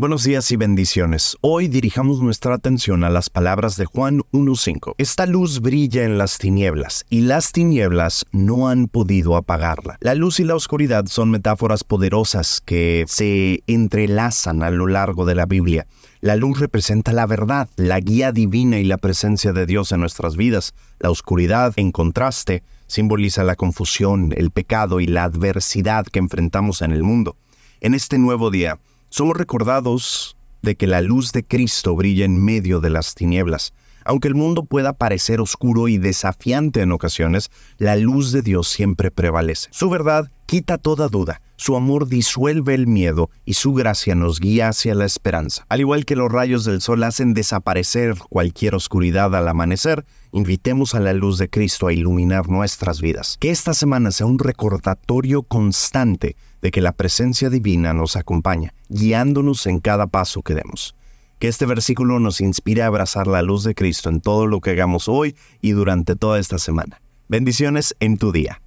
[0.00, 1.36] Buenos días y bendiciones.
[1.42, 4.94] Hoy dirijamos nuestra atención a las palabras de Juan 1.5.
[4.96, 9.98] Esta luz brilla en las tinieblas y las tinieblas no han podido apagarla.
[10.00, 15.34] La luz y la oscuridad son metáforas poderosas que se entrelazan a lo largo de
[15.34, 15.86] la Biblia.
[16.22, 20.34] La luz representa la verdad, la guía divina y la presencia de Dios en nuestras
[20.34, 20.72] vidas.
[20.98, 26.92] La oscuridad, en contraste, simboliza la confusión, el pecado y la adversidad que enfrentamos en
[26.92, 27.36] el mundo.
[27.82, 28.78] En este nuevo día,
[29.10, 33.74] somos recordados de que la luz de Cristo brilla en medio de las tinieblas.
[34.04, 39.10] Aunque el mundo pueda parecer oscuro y desafiante en ocasiones, la luz de Dios siempre
[39.10, 39.68] prevalece.
[39.72, 44.68] Su verdad quita toda duda, su amor disuelve el miedo y su gracia nos guía
[44.68, 45.66] hacia la esperanza.
[45.68, 51.00] Al igual que los rayos del sol hacen desaparecer cualquier oscuridad al amanecer, invitemos a
[51.00, 53.36] la luz de Cristo a iluminar nuestras vidas.
[53.38, 59.66] Que esta semana sea un recordatorio constante de que la presencia divina nos acompaña, guiándonos
[59.66, 60.96] en cada paso que demos.
[61.38, 64.70] Que este versículo nos inspire a abrazar la luz de Cristo en todo lo que
[64.70, 67.02] hagamos hoy y durante toda esta semana.
[67.28, 68.62] Bendiciones en tu día.